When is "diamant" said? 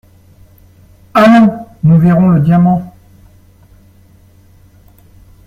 2.41-2.91